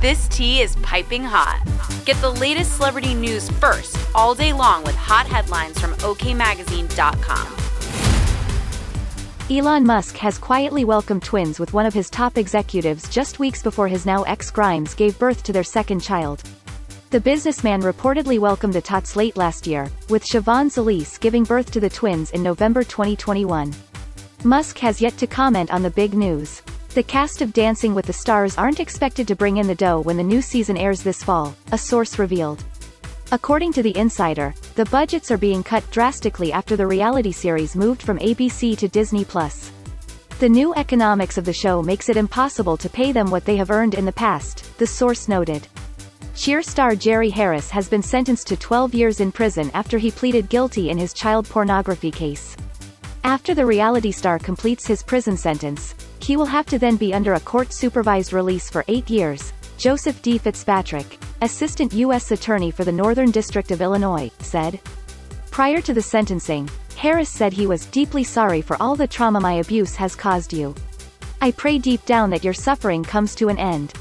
[0.00, 1.60] This tea is piping hot.
[2.04, 7.56] Get the latest celebrity news first all day long with hot headlines from OKMagazine.com.
[9.50, 13.88] Elon Musk has quietly welcomed twins with one of his top executives just weeks before
[13.88, 16.44] his now ex Grimes gave birth to their second child.
[17.10, 21.80] The businessman reportedly welcomed the tots late last year, with Shivon Zilis giving birth to
[21.80, 23.74] the twins in November 2021.
[24.44, 26.57] Musk has yet to comment on the big news.
[26.94, 30.16] The cast of Dancing with the Stars aren't expected to bring in the dough when
[30.16, 32.64] the new season airs this fall, a source revealed.
[33.30, 38.00] According to The Insider, the budgets are being cut drastically after the reality series moved
[38.00, 39.26] from ABC to Disney+.
[40.38, 43.70] The new economics of the show makes it impossible to pay them what they have
[43.70, 45.68] earned in the past, the source noted.
[46.34, 50.48] Cheer star Jerry Harris has been sentenced to 12 years in prison after he pleaded
[50.48, 52.56] guilty in his child pornography case.
[53.24, 55.94] After the reality star completes his prison sentence,
[56.28, 60.36] he will have to then be under a court-supervised release for eight years, Joseph D.
[60.36, 62.32] Fitzpatrick, assistant U.S.
[62.32, 64.78] attorney for the Northern District of Illinois, said.
[65.50, 69.54] Prior to the sentencing, Harris said he was deeply sorry for all the trauma my
[69.54, 70.74] abuse has caused you.
[71.40, 73.94] I pray deep down that your suffering comes to an end.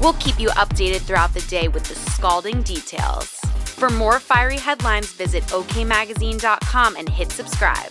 [0.00, 3.26] We'll keep you updated throughout the day with the scalding details.
[3.80, 7.90] For more fiery headlines, visit okmagazine.com and hit subscribe.